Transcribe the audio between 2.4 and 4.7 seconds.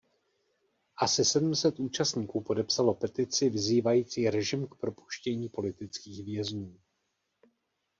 podepsalo petici vyzývající režim